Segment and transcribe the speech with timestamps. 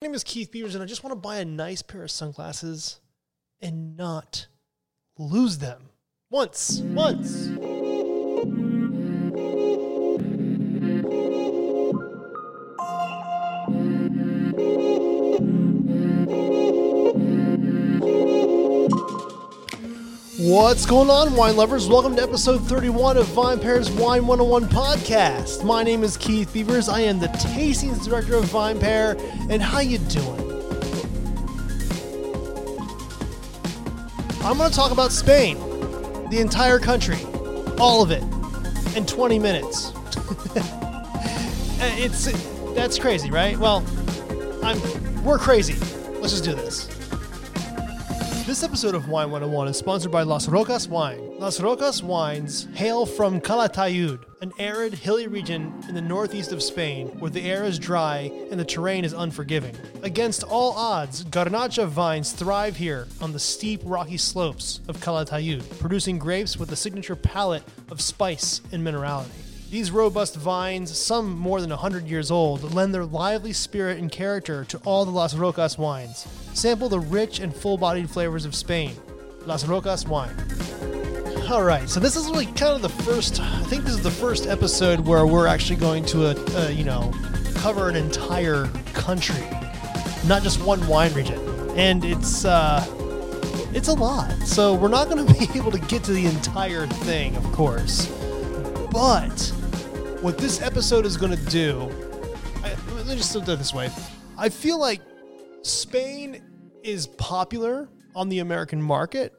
[0.00, 2.10] My name is Keith Beavers, and I just want to buy a nice pair of
[2.12, 3.00] sunglasses
[3.60, 4.46] and not
[5.18, 5.90] lose them.
[6.30, 7.48] Once, once.
[20.48, 21.90] What's going on, wine lovers?
[21.90, 25.62] Welcome to episode 31 of Vine Pairs Wine 101 podcast.
[25.62, 26.88] My name is Keith Beavers.
[26.88, 29.14] I am the tastings director of Vine Pair,
[29.50, 30.40] and how you doing?
[34.42, 35.58] I'm going to talk about Spain,
[36.30, 37.18] the entire country,
[37.78, 38.22] all of it,
[38.96, 39.92] in 20 minutes.
[42.00, 42.32] it's
[42.74, 43.58] that's crazy, right?
[43.58, 43.84] Well,
[44.62, 44.80] I'm
[45.22, 45.74] we're crazy.
[46.20, 46.97] Let's just do this.
[48.48, 51.38] This episode of Wine 101 is sponsored by Las Rocas Wine.
[51.38, 57.08] Las Rocas wines hail from Calatayud, an arid, hilly region in the northeast of Spain
[57.18, 59.76] where the air is dry and the terrain is unforgiving.
[60.02, 66.18] Against all odds, Garnacha vines thrive here on the steep, rocky slopes of Calatayud, producing
[66.18, 69.47] grapes with a signature palate of spice and minerality.
[69.70, 74.64] These robust vines, some more than 100 years old, lend their lively spirit and character
[74.64, 76.26] to all the Las Rocas wines.
[76.54, 78.92] Sample the rich and full bodied flavors of Spain.
[79.44, 80.34] Las Rocas wine.
[81.50, 84.10] All right, so this is really kind of the first, I think this is the
[84.10, 87.12] first episode where we're actually going to, uh, uh, you know,
[87.56, 89.44] cover an entire country,
[90.26, 91.38] not just one wine region.
[91.76, 92.82] And it's, uh,
[93.74, 94.32] it's a lot.
[94.46, 98.06] So we're not going to be able to get to the entire thing, of course.
[98.90, 99.52] But
[100.20, 101.82] what this episode is going to do,
[102.64, 103.88] I, let me just put it this way.
[104.36, 105.00] I feel like
[105.62, 106.42] Spain
[106.82, 109.32] is popular on the American market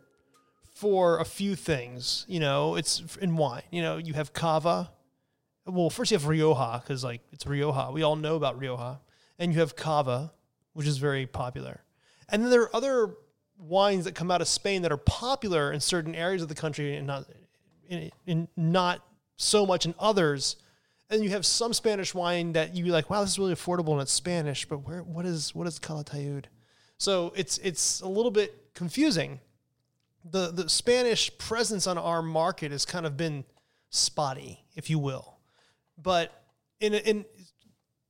[0.73, 2.25] for a few things.
[2.29, 3.63] You know, it's in wine.
[3.71, 4.91] You know, you have cava.
[5.65, 7.91] Well, first you have Rioja because like it's Rioja.
[7.91, 9.01] We all know about Rioja,
[9.37, 10.31] and you have cava,
[10.71, 11.83] which is very popular.
[12.29, 13.15] And then there are other
[13.57, 16.95] wines that come out of Spain that are popular in certain areas of the country
[16.95, 17.25] and not
[17.89, 19.05] in, in not
[19.35, 20.55] so much in others.
[21.09, 24.01] And you have some Spanish wine that you like, wow, this is really affordable and
[24.01, 26.45] it's Spanish, but where what is what is Calatayud?
[26.97, 29.39] So it's it's a little bit confusing.
[30.23, 33.43] The the Spanish presence on our market has kind of been
[33.89, 35.39] spotty, if you will.
[35.97, 36.31] But
[36.79, 37.25] in in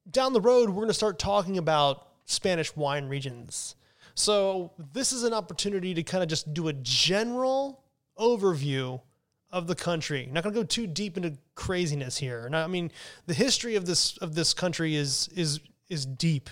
[0.10, 3.76] down the road, we're going to start talking about Spanish wine regions.
[4.16, 7.86] So this is an opportunity to kind of just do a general
[8.18, 9.00] overview
[9.52, 10.30] of the country.
[10.32, 12.50] not going to go too deep into craziness here.
[12.54, 12.92] I mean,
[13.26, 16.50] the history of this of this country is is is deep.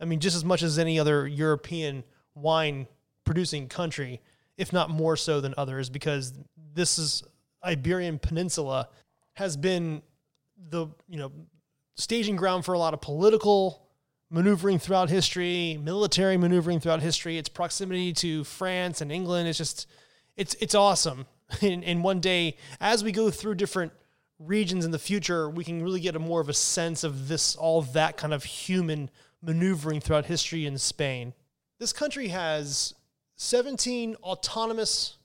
[0.00, 2.86] I mean, just as much as any other European wine
[3.24, 4.20] producing country,
[4.58, 6.34] if not more so than others, because
[6.74, 7.22] this is
[7.64, 8.88] Iberian Peninsula
[9.34, 10.02] has been
[10.70, 11.32] the you know
[11.96, 13.86] staging ground for a lot of political
[14.30, 17.38] maneuvering throughout history, military maneuvering throughout history.
[17.38, 19.86] Its proximity to France and England is just
[20.36, 21.26] it's it's awesome.
[21.62, 23.92] And, one day, as we go through different
[24.38, 27.56] regions in the future, we can really get a more of a sense of this
[27.56, 29.10] all that kind of human
[29.42, 31.34] maneuvering throughout history in Spain.
[31.78, 32.94] This country has
[33.36, 35.18] 17 autonomous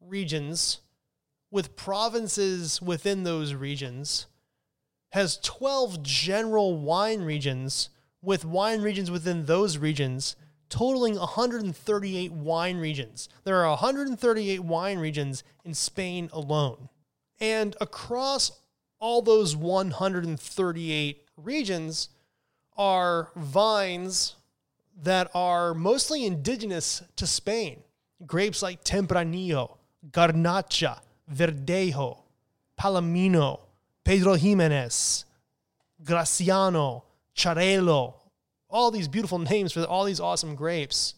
[0.00, 0.80] regions
[1.50, 4.26] with provinces within those regions,
[5.10, 7.90] has 12 general wine regions
[8.22, 10.36] with wine regions within those regions,
[10.72, 13.28] totaling 138 wine regions.
[13.44, 16.88] There are 138 wine regions in Spain alone.
[17.38, 18.58] And across
[18.98, 22.08] all those 138 regions
[22.74, 24.36] are vines
[25.02, 27.82] that are mostly indigenous to Spain.
[28.24, 29.76] Grapes like Tempranillo,
[30.10, 31.00] Garnacha,
[31.30, 32.20] Verdejo,
[32.80, 33.60] Palomino,
[34.04, 35.26] Pedro Ximenez,
[36.02, 37.02] Graciano,
[37.36, 38.14] Xarel·lo,
[38.72, 41.14] all these beautiful names for all these awesome grapes.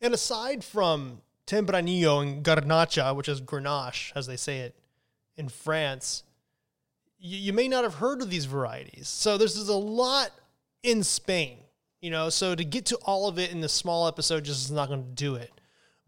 [0.00, 4.74] And aside from Tempranillo and Garnacha, which is Grenache, as they say it
[5.36, 6.24] in France,
[7.18, 9.08] you, you may not have heard of these varieties.
[9.08, 10.30] So there's, there's a lot
[10.82, 11.58] in Spain,
[12.00, 12.28] you know.
[12.28, 15.02] So to get to all of it in this small episode just is not going
[15.02, 15.50] to do it.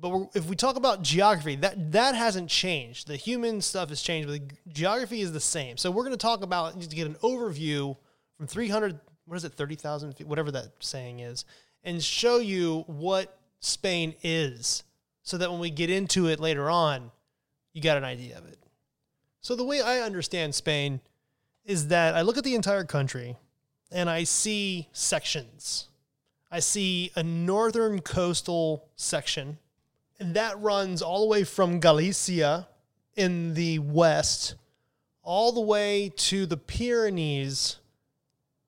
[0.00, 3.06] But if we talk about geography, that that hasn't changed.
[3.06, 5.76] The human stuff has changed, but geography is the same.
[5.76, 7.96] So we're going to talk about to get an overview
[8.36, 8.98] from 300
[9.32, 11.46] what is it, 30,000 feet, whatever that saying is,
[11.84, 14.84] and show you what Spain is
[15.22, 17.10] so that when we get into it later on,
[17.72, 18.58] you got an idea of it.
[19.40, 21.00] So, the way I understand Spain
[21.64, 23.38] is that I look at the entire country
[23.90, 25.88] and I see sections.
[26.50, 29.56] I see a northern coastal section,
[30.20, 32.68] and that runs all the way from Galicia
[33.16, 34.56] in the west
[35.22, 37.78] all the way to the Pyrenees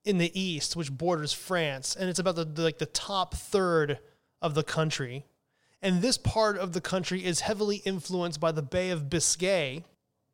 [0.04, 3.98] in the east, which borders France, and it's about the, the like the top third
[4.42, 5.24] of the country.
[5.80, 9.84] And this part of the country is heavily influenced by the Bay of Biscay.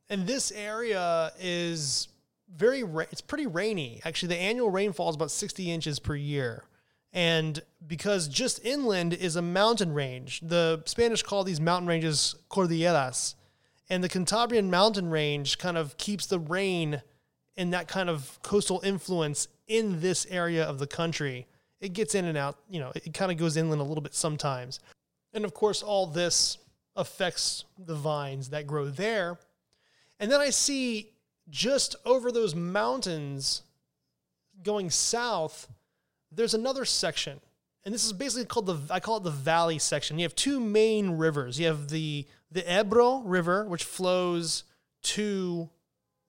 [0.08, 2.08] And this area is
[2.54, 4.00] very ra- it's pretty rainy.
[4.04, 6.64] Actually, the annual rainfall is about 60 inches per year.
[7.12, 13.34] And because just inland is a mountain range, the Spanish call these mountain ranges cordilleras.
[13.88, 17.02] And the Cantabrian mountain range kind of keeps the rain
[17.56, 21.46] and that kind of coastal influence in this area of the country.
[21.80, 24.14] It gets in and out, you know, it kind of goes inland a little bit
[24.14, 24.80] sometimes.
[25.32, 26.58] And of course, all this
[26.96, 29.38] affects the vines that grow there.
[30.18, 31.12] And then I see
[31.48, 33.62] just over those mountains
[34.62, 35.68] going south,
[36.30, 37.40] there's another section.
[37.84, 40.18] And this is basically called the I call it the valley section.
[40.18, 41.58] You have two main rivers.
[41.58, 44.64] You have the the Ebro River, which flows
[45.02, 45.70] to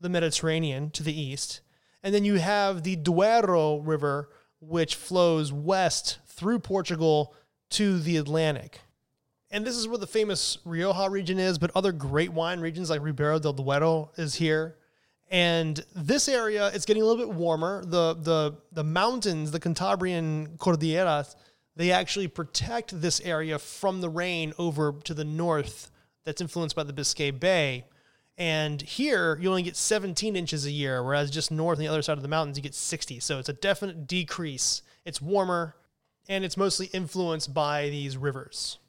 [0.01, 1.62] the Mediterranean to the east,
[2.03, 7.33] and then you have the Duero River, which flows west through Portugal
[7.69, 8.81] to the Atlantic.
[9.50, 13.01] And this is where the famous Rioja region is, but other great wine regions like
[13.01, 14.77] Ribera del Duero is here.
[15.30, 17.83] And this area, it's getting a little bit warmer.
[17.86, 21.36] The the the mountains, the Cantabrian Cordilleras,
[21.75, 25.92] they actually protect this area from the rain over to the north
[26.25, 27.86] that's influenced by the Biscay Bay.
[28.41, 32.01] And here you only get 17 inches a year, whereas just north on the other
[32.01, 33.19] side of the mountains you get 60.
[33.19, 34.81] So it's a definite decrease.
[35.05, 35.75] It's warmer
[36.27, 38.79] and it's mostly influenced by these rivers.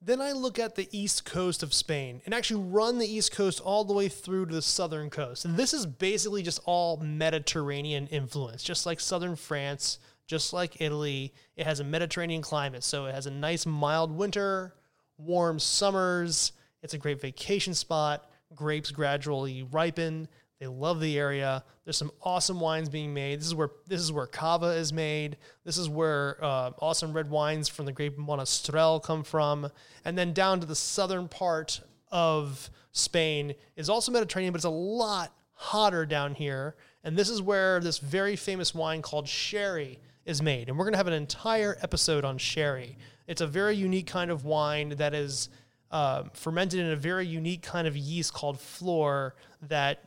[0.00, 3.60] Then I look at the east coast of Spain and actually run the east coast
[3.60, 5.44] all the way through to the southern coast.
[5.44, 11.34] And this is basically just all Mediterranean influence, just like southern France, just like Italy.
[11.56, 14.76] It has a Mediterranean climate, so it has a nice mild winter,
[15.18, 16.52] warm summers.
[16.84, 18.28] It's a great vacation spot.
[18.54, 20.28] Grapes gradually ripen.
[20.60, 21.64] They love the area.
[21.84, 23.40] There's some awesome wines being made.
[23.40, 25.36] This is where this is where cava is made.
[25.64, 29.68] This is where uh, awesome red wines from the grape Monastrell come from.
[30.04, 31.80] And then down to the southern part
[32.12, 36.76] of Spain is also Mediterranean, but it's a lot hotter down here.
[37.02, 40.68] And this is where this very famous wine called sherry is made.
[40.68, 42.96] And we're going to have an entire episode on sherry.
[43.26, 45.48] It's a very unique kind of wine that is
[45.92, 49.34] uh, fermented in a very unique kind of yeast called flor
[49.68, 50.04] that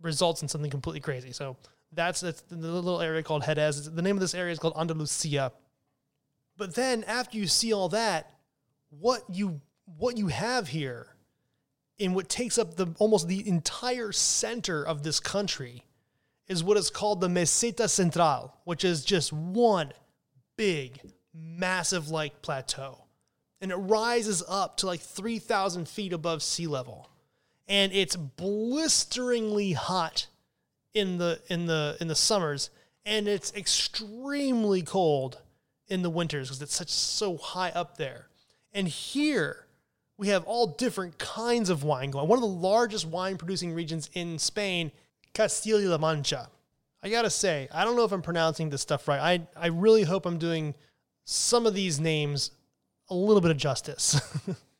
[0.00, 1.32] results in something completely crazy.
[1.32, 1.56] So
[1.92, 3.90] that's, that's the little area called Jerez.
[3.90, 5.52] The name of this area is called Andalusia.
[6.56, 8.30] But then after you see all that,
[8.90, 9.60] what you
[9.98, 11.08] what you have here
[11.98, 15.84] in what takes up the almost the entire center of this country
[16.48, 19.92] is what is called the Meseta Central, which is just one
[20.56, 21.00] big,
[21.34, 23.01] massive like plateau.
[23.62, 27.08] And it rises up to like 3,000 feet above sea level
[27.68, 30.26] and it's blisteringly hot
[30.94, 32.68] in the in the in the summers
[33.06, 35.40] and it's extremely cold
[35.88, 38.28] in the winters because it's such so high up there.
[38.72, 39.66] And here
[40.16, 42.28] we have all different kinds of wine going.
[42.28, 44.92] One of the largest wine producing regions in Spain,
[45.34, 46.48] Castilla-La Mancha.
[47.02, 49.20] I gotta say, I don't know if I'm pronouncing this stuff right.
[49.56, 50.74] I, I really hope I'm doing
[51.24, 52.52] some of these names
[53.12, 54.20] a little bit of justice.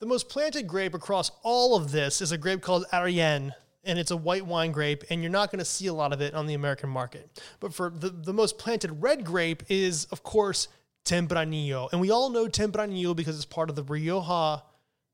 [0.00, 4.12] The most planted grape across all of this is a grape called Airén, and it's
[4.12, 6.46] a white wine grape, and you're not going to see a lot of it on
[6.46, 7.28] the American market.
[7.58, 10.68] But for the, the most planted red grape is, of course,
[11.04, 11.88] Tempranillo.
[11.90, 14.62] And we all know Tempranillo because it's part of the Rioja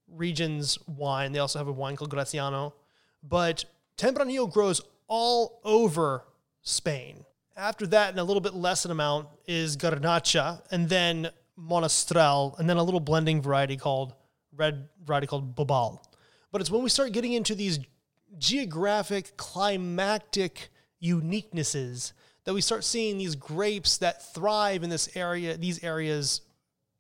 [0.06, 1.32] region's wine.
[1.32, 2.74] They also have a wine called Graciano.
[3.22, 3.64] But
[3.96, 6.26] Tempranillo grows all over
[6.60, 7.24] Spain.
[7.56, 12.68] After that, and a little bit less an amount, is Garnacha, and then Monastrell, and
[12.68, 14.14] then a little blending variety called
[14.56, 16.00] red variety called Bobal.
[16.52, 17.80] But it's when we start getting into these
[18.38, 20.70] geographic, climactic
[21.02, 22.12] uniquenesses
[22.44, 26.42] that we start seeing these grapes that thrive in this area, these areas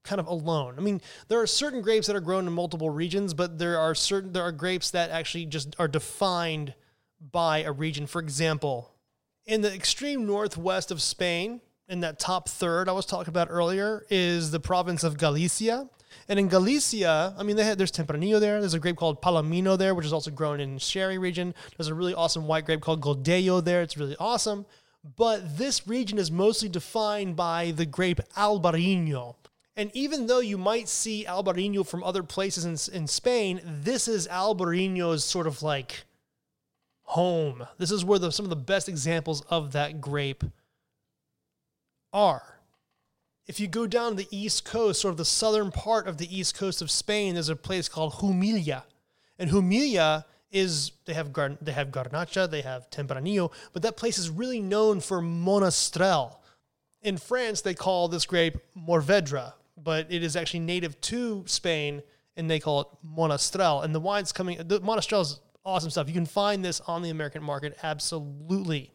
[0.02, 0.74] kind of alone.
[0.76, 3.94] I mean, there are certain grapes that are grown in multiple regions, but there are
[3.94, 6.74] certain there are grapes that actually just are defined
[7.32, 8.06] by a region.
[8.06, 8.92] For example,
[9.46, 14.04] in the extreme northwest of Spain, in that top third I was talking about earlier,
[14.10, 15.88] is the province of Galicia.
[16.28, 18.60] And in Galicia, I mean, had, there's Tempranillo there.
[18.60, 21.54] There's a grape called Palomino there, which is also grown in Sherry region.
[21.76, 23.82] There's a really awesome white grape called Godello there.
[23.82, 24.64] It's really awesome.
[25.16, 29.34] But this region is mostly defined by the grape Albarino.
[29.76, 34.28] And even though you might see Albarino from other places in, in Spain, this is
[34.28, 36.04] Albarino's sort of like
[37.02, 37.66] home.
[37.76, 40.44] This is where the, some of the best examples of that grape
[42.14, 42.54] are
[43.46, 46.56] if you go down the east coast, sort of the southern part of the east
[46.56, 48.84] coast of Spain, there's a place called Jumilla.
[49.38, 54.18] And Jumilla is they have gar- they have Garnacha, they have Tempranillo, but that place
[54.18, 56.36] is really known for Monastrell.
[57.02, 62.02] In France, they call this grape Mourvedre, but it is actually native to Spain,
[62.36, 63.84] and they call it Monastrell.
[63.84, 64.56] And the wine's coming.
[64.56, 66.08] The Monastrell is awesome stuff.
[66.08, 68.92] You can find this on the American market, absolutely.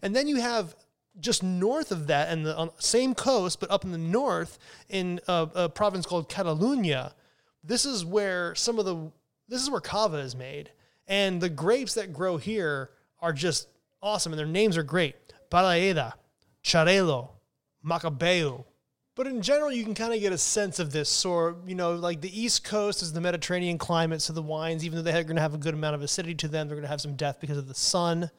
[0.00, 0.74] And then you have
[1.18, 5.20] just north of that, and the on same coast, but up in the north, in
[5.26, 7.12] a, a province called Catalunya.
[7.64, 9.10] This is where some of the
[9.48, 10.70] this is where cava is made,
[11.08, 12.90] and the grapes that grow here
[13.20, 13.68] are just
[14.02, 15.16] awesome, and their names are great:
[15.50, 16.12] Parellada,
[16.62, 17.28] Xarel·lo,
[17.84, 18.64] Macabeo.
[19.16, 21.10] But in general, you can kind of get a sense of this.
[21.10, 24.96] So, you know, like the East Coast is the Mediterranean climate, so the wines, even
[24.96, 26.88] though they're going to have a good amount of acidity to them, they're going to
[26.88, 28.30] have some depth because of the sun.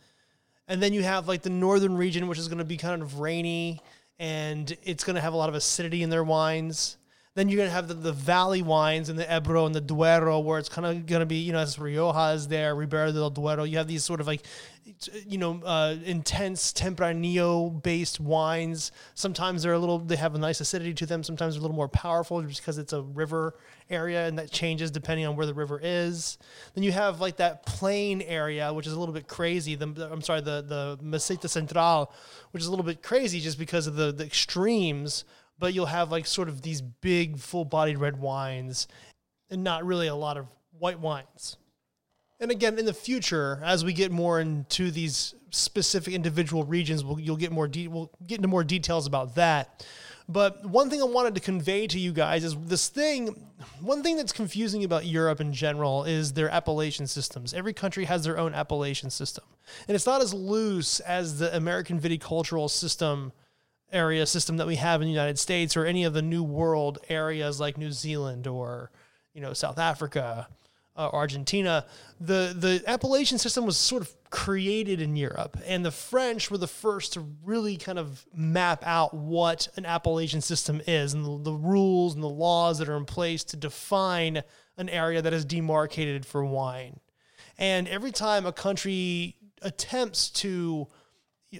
[0.67, 3.19] And then you have like the northern region, which is going to be kind of
[3.19, 3.81] rainy
[4.21, 6.97] and it's going to have a lot of acidity in their wines.
[7.33, 10.59] Then you're to have the, the valley wines and the Ebro and the Duero, where
[10.59, 13.63] it's kind of to be, you know, as Rioja is there, Ribera del Duero.
[13.63, 14.41] You have these sort of like,
[15.25, 18.91] you know, uh, intense Tempranillo based wines.
[19.15, 21.23] Sometimes they're a little, they have a nice acidity to them.
[21.23, 23.55] Sometimes they're a little more powerful just because it's a river
[23.89, 26.37] area and that changes depending on where the river is.
[26.73, 29.75] Then you have like that plain area, which is a little bit crazy.
[29.75, 32.11] The- I'm sorry, the, the Meseta Central,
[32.51, 35.23] which is a little bit crazy just because of the, the extremes.
[35.61, 38.87] But you'll have like sort of these big, full bodied red wines
[39.51, 40.47] and not really a lot of
[40.79, 41.57] white wines.
[42.39, 47.19] And again, in the future, as we get more into these specific individual regions, we'll,
[47.19, 49.85] you'll get more de- we'll get into more details about that.
[50.27, 53.27] But one thing I wanted to convey to you guys is this thing.
[53.81, 57.53] One thing that's confusing about Europe in general is their appellation systems.
[57.53, 59.43] Every country has their own appellation system,
[59.87, 63.33] and it's not as loose as the American viticultural system
[63.91, 66.99] area system that we have in the United States or any of the New World
[67.09, 68.91] areas like New Zealand or
[69.33, 70.47] you know South Africa
[70.95, 71.85] uh, Argentina,
[72.19, 76.67] the the appellation system was sort of created in Europe, and the French were the
[76.67, 81.53] first to really kind of map out what an appellation system is and the, the
[81.53, 84.43] rules and the laws that are in place to define
[84.77, 86.99] an area that is demarcated for wine.
[87.57, 90.87] And every time a country attempts to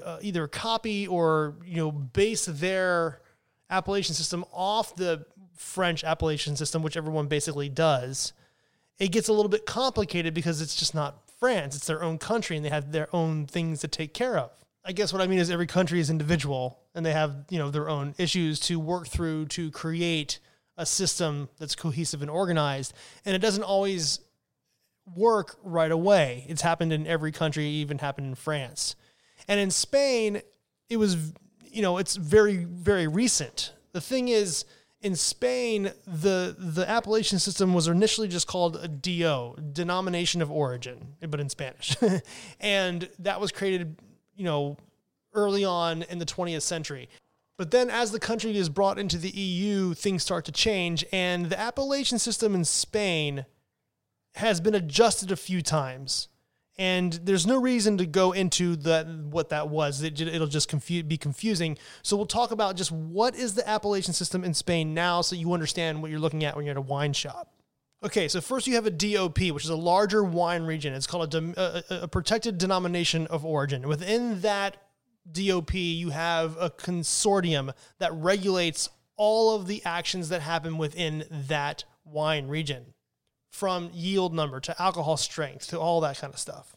[0.04, 3.22] uh, either copy or you know base their
[3.70, 8.34] appellation system off the French appellation system, which everyone basically does,
[9.00, 11.76] it gets a little bit complicated because it's just not France.
[11.76, 14.52] It's their own country and they have their own things to take care of.
[14.84, 17.70] I guess what I mean is every country is individual and they have, you know,
[17.70, 20.40] their own issues to work through to create
[20.78, 22.94] a system that's cohesive and organized.
[23.26, 24.20] And it doesn't always
[25.16, 26.46] work right away.
[26.48, 28.96] It's happened in every country, even happened in France.
[29.48, 30.42] And in Spain,
[30.90, 31.34] it was,
[31.64, 33.74] you know, it's very, very recent.
[33.94, 34.66] The thing is,
[35.02, 41.16] in Spain, the the appellation system was initially just called a DO, denomination of origin,
[41.28, 41.96] but in Spanish,
[42.60, 43.98] and that was created,
[44.36, 44.78] you know,
[45.34, 47.10] early on in the 20th century.
[47.58, 51.48] But then, as the country is brought into the EU, things start to change, and
[51.48, 53.46] the appellation system in Spain
[54.36, 56.28] has been adjusted a few times.
[56.82, 60.02] And there's no reason to go into that what that was.
[60.02, 60.68] It, it'll just
[61.08, 61.78] be confusing.
[62.02, 65.54] So we'll talk about just what is the appellation system in Spain now, so you
[65.54, 67.54] understand what you're looking at when you're at a wine shop.
[68.04, 70.96] Okay, so first you have a DOP, which is a larger wine region.
[70.96, 73.88] It's called a, a- a protected denomination of origin.
[73.88, 74.78] Within that
[75.32, 81.84] DOP, you have a consortium that regulates all of the actions that happen within that
[82.06, 82.96] wine region
[83.52, 86.76] from yield number to alcohol strength to all that kind of stuff.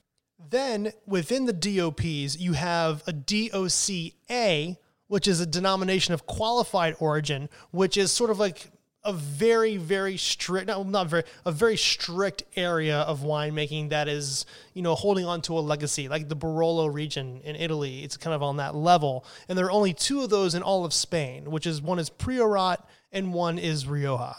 [0.50, 4.76] Then within the DOPs, you have a DOCA,
[5.06, 8.70] which is a denomination of qualified origin, which is sort of like
[9.04, 14.46] a very, very strict, not, not very, a very strict area of winemaking that is,
[14.72, 18.02] you know, holding on to a legacy, like the Barolo region in Italy.
[18.02, 19.24] It's kind of on that level.
[19.48, 22.10] And there are only two of those in all of Spain, which is one is
[22.10, 22.78] Priorat
[23.12, 24.36] and one is Rioja.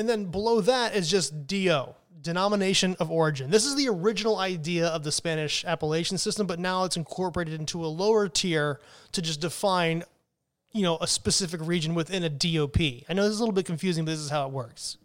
[0.00, 3.50] And then below that is just DO, denomination of origin.
[3.50, 7.84] This is the original idea of the Spanish appellation system, but now it's incorporated into
[7.84, 8.80] a lower tier
[9.12, 10.04] to just define,
[10.72, 12.80] you know, a specific region within a DOP.
[13.10, 14.96] I know this is a little bit confusing, but this is how it works.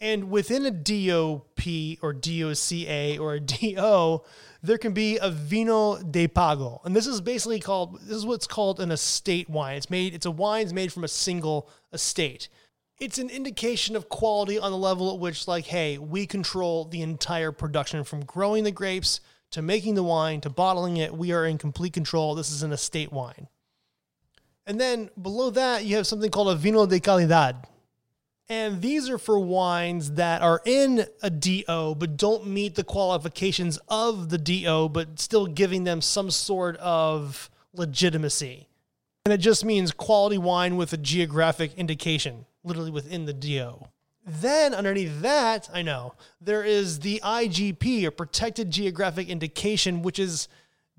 [0.00, 4.22] And within a DOP or DOCA or a DO,
[4.60, 6.80] there can be a vino de pago.
[6.84, 9.76] And this is basically called this is what's called an estate wine.
[9.76, 12.48] It's made it's a wine's made from a single estate
[13.02, 17.02] it's an indication of quality on the level at which, like, hey, we control the
[17.02, 21.12] entire production from growing the grapes to making the wine to bottling it.
[21.12, 22.36] We are in complete control.
[22.36, 23.48] This is an estate wine.
[24.66, 27.64] And then below that, you have something called a vino de calidad.
[28.48, 33.80] And these are for wines that are in a DO but don't meet the qualifications
[33.88, 38.68] of the DO, but still giving them some sort of legitimacy.
[39.24, 43.86] And it just means quality wine with a geographic indication, literally within the DO.
[44.24, 50.48] Then underneath that, I know, there is the IGP or protected geographic indication, which is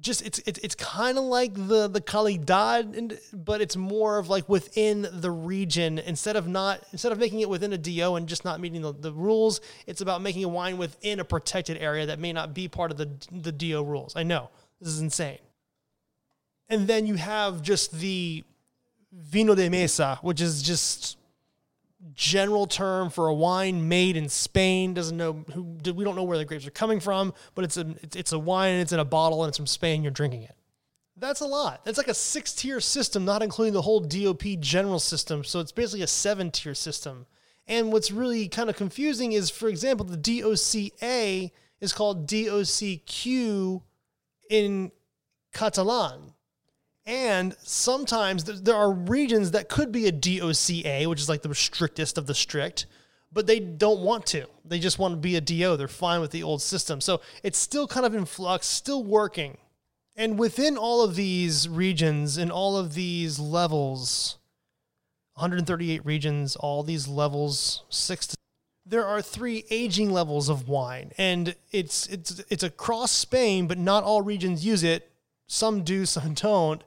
[0.03, 4.50] just it's it's, it's kind of like the the calidad, but it's more of like
[4.50, 8.43] within the region instead of not instead of making it within a DO and just
[8.43, 9.62] not meeting the, the rules.
[9.88, 12.98] It's about making a wine within a protected area that may not be part of
[12.98, 14.13] the the DO rules.
[14.17, 14.50] I know
[14.82, 15.39] this is insane.
[16.67, 18.43] And then you have just the
[19.13, 21.17] vino de mesa, which is just
[22.13, 24.93] general term for a wine made in Spain.
[24.93, 27.95] Doesn't know who we don't know where the grapes are coming from, but it's a
[28.01, 30.03] it's, a wine and it's in a bottle and it's from Spain.
[30.03, 30.55] You're drinking it.
[31.15, 31.86] That's a lot.
[31.86, 35.43] That's like a six tier system, not including the whole DOP general system.
[35.43, 37.27] So it's basically a seven tier system.
[37.67, 43.81] And what's really kind of confusing is, for example, the DOCA is called DOCQ
[44.50, 44.91] in
[45.53, 46.33] Catalan.
[47.05, 52.17] And sometimes there are regions that could be a DOCA, which is like the strictest
[52.17, 52.86] of the strict,
[53.31, 54.45] but they don't want to.
[54.63, 55.75] They just want to be a DO.
[55.75, 57.01] They're fine with the old system.
[57.01, 59.57] So it's still kind of in flux, still working.
[60.15, 64.38] And within all of these regions and all of these levels,
[65.33, 68.36] 138 regions, all these levels, six to
[68.86, 74.03] there are three aging levels of wine, and it's it's it's across Spain, but not
[74.03, 75.10] all regions use it.
[75.48, 76.84] Some do, some don't.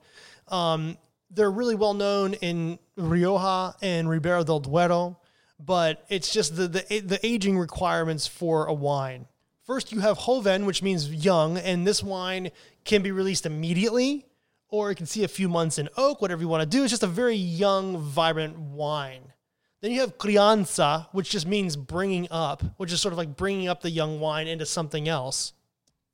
[0.48, 0.96] Um,
[1.30, 5.18] they're really well known in Rioja and Ribera del Duero,
[5.58, 9.26] but it's just the, the, the aging requirements for a wine.
[9.66, 12.50] First, you have Joven, which means young, and this wine
[12.84, 14.24] can be released immediately,
[14.68, 16.84] or it can see a few months in oak, whatever you want to do.
[16.84, 19.32] It's just a very young, vibrant wine.
[19.80, 23.68] Then you have crianza, which just means bringing up, which is sort of like bringing
[23.68, 25.52] up the young wine into something else.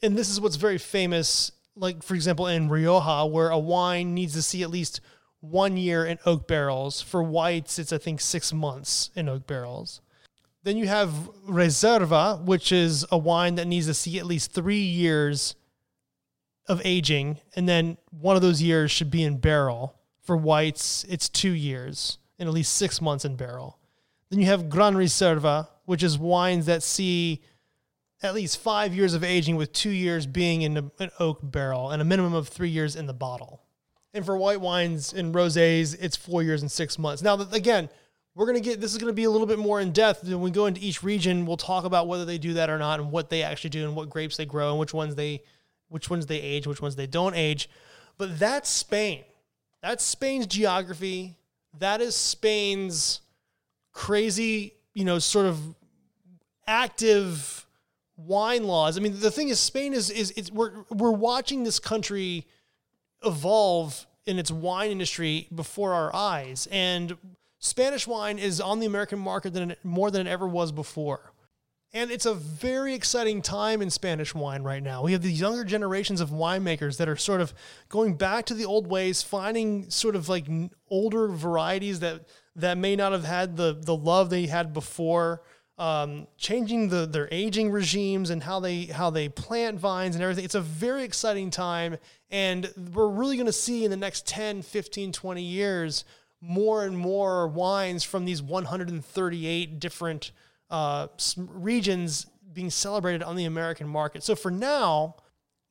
[0.03, 4.35] And this is what's very famous like for example in Rioja, where a wine needs
[4.35, 5.01] to see at least
[5.41, 7.01] one year in oak barrels.
[7.03, 10.01] For whites, it's I think six months in oak barrels.
[10.65, 11.11] Then you have
[11.49, 15.57] Reserva, which is a wine that needs to see at least three years
[16.69, 19.99] of aging, and then one of those years should be in barrel.
[20.23, 23.79] For whites, it's two years and at least six months in barrel.
[24.31, 27.43] Then you have Gran Reserva, which is wines that see
[28.23, 32.01] at least five years of aging, with two years being in an oak barrel and
[32.01, 33.63] a minimum of three years in the bottle.
[34.15, 37.23] And for white wines and rosés, it's four years and six months.
[37.23, 37.89] Now, again,
[38.35, 40.25] we're going to get this is going to be a little bit more in depth.
[40.25, 43.01] When we go into each region, we'll talk about whether they do that or not
[43.01, 45.43] and what they actually do and what grapes they grow and which ones they
[45.89, 47.69] which ones they age, which ones they don't age.
[48.17, 49.25] But that's Spain.
[49.83, 51.37] That's Spain's geography.
[51.79, 53.21] That is Spain's
[53.93, 55.59] crazy, you know, sort of
[56.67, 57.67] active
[58.17, 58.97] wine laws.
[58.97, 62.47] I mean, the thing is, Spain is is it's, we're we're watching this country
[63.25, 67.17] evolve in its wine industry before our eyes, and
[67.59, 71.33] Spanish wine is on the American market than more than it ever was before.
[71.95, 75.03] And it's a very exciting time in Spanish wine right now.
[75.03, 77.53] We have these younger generations of winemakers that are sort of
[77.91, 80.47] going back to the old ways, finding sort of like
[80.89, 85.43] older varieties that that may not have had the the love they had before
[85.79, 90.45] um, changing the their aging regimes and how they how they plant vines and everything.
[90.45, 91.97] It's a very exciting time,
[92.31, 96.05] and we're really going to see in the next 10, 15, 20 years
[96.41, 100.33] more and more wines from these 138 different
[100.71, 101.07] uh,
[101.37, 104.23] regions being celebrated on the American market.
[104.23, 105.17] So for now,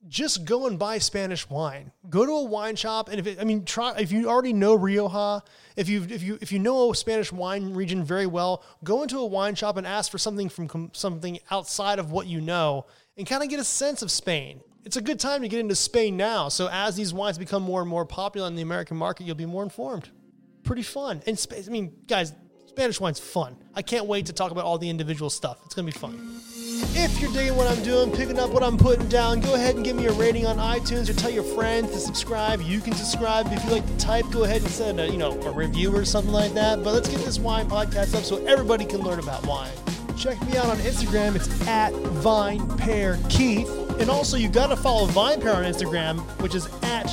[0.08, 1.92] just go and buy Spanish wine.
[2.10, 4.74] Go to a wine shop, and if it, I mean, try if you already know
[4.74, 5.42] Rioja,
[5.76, 9.18] if you if you if you know a Spanish wine region very well, go into
[9.18, 12.86] a wine shop and ask for something from something outside of what you know,
[13.16, 14.60] and kind of get a sense of Spain.
[14.84, 16.48] It's a good time to get into Spain now.
[16.48, 19.46] So as these wines become more and more popular in the American market, you'll be
[19.46, 20.08] more informed.
[20.64, 21.22] Pretty fun.
[21.26, 22.32] And I mean, guys,
[22.66, 23.56] Spanish wine's fun.
[23.74, 25.60] I can't wait to talk about all the individual stuff.
[25.64, 26.40] It's gonna be fun.
[26.94, 29.84] If you're digging what I'm doing, picking up what I'm putting down, go ahead and
[29.84, 32.60] give me a rating on iTunes or tell your friends to subscribe.
[32.60, 34.26] You can subscribe if you like to type.
[34.30, 36.82] Go ahead and send a you know a review or something like that.
[36.84, 39.72] But let's get this wine podcast up so everybody can learn about wine.
[40.16, 41.34] Check me out on Instagram.
[41.34, 43.68] It's at Vine Pair Keith.
[43.98, 47.06] And also, you got to follow Vine Pair on Instagram, which is at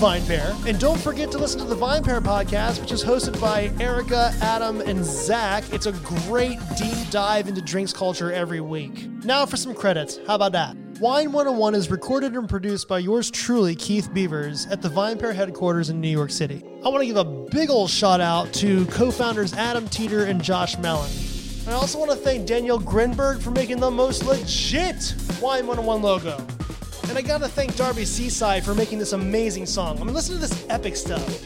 [0.00, 0.56] Vine Pair.
[0.66, 4.32] And don't forget to listen to the Vine Pair podcast, which is hosted by Erica,
[4.40, 5.62] Adam, and Zach.
[5.74, 9.10] It's a great deep dive into drinks culture every week.
[9.26, 10.18] Now for some credits.
[10.26, 10.74] How about that?
[11.00, 15.34] Wine 101 is recorded and produced by yours truly, Keith Beavers, at the Vine Pair
[15.34, 16.62] headquarters in New York City.
[16.82, 20.42] I want to give a big ol' shout out to co founders Adam Teeter and
[20.42, 21.12] Josh Malin.
[21.68, 26.42] I also want to thank Danielle Grinberg for making the most legit Wine 101 logo.
[27.10, 30.00] And I gotta thank Darby Cici for making this amazing song.
[30.00, 31.42] I mean, listen to this epic stuff.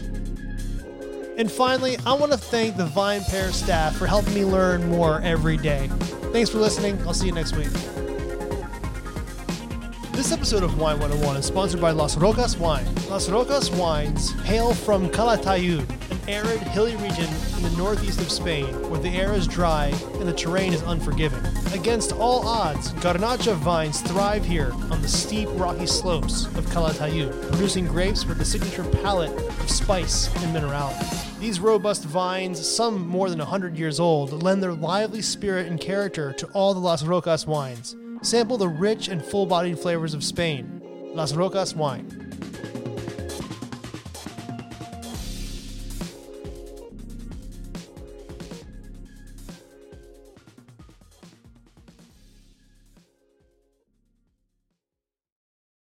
[1.39, 5.23] And finally, I want to thank the Vine Pair staff for helping me learn more
[5.23, 5.89] every day.
[6.35, 7.01] Thanks for listening.
[7.07, 7.71] I'll see you next week.
[10.13, 12.87] This episode of Wine 101 is sponsored by Las Rocas Wine.
[13.09, 15.87] Las Rocas wines hail from Calatayud,
[16.29, 20.33] arid, hilly region in the northeast of Spain, where the air is dry and the
[20.33, 21.45] terrain is unforgiving.
[21.73, 27.87] Against all odds, Garnacha vines thrive here on the steep, rocky slopes of Calatayud, producing
[27.87, 31.39] grapes with the signature palate of spice and minerality.
[31.41, 36.33] These robust vines, some more than 100 years old, lend their lively spirit and character
[36.33, 37.97] to all the Las Rocas wines.
[38.23, 40.81] Sample the rich and full bodied flavors of Spain.
[41.15, 42.24] Las Rocas wine.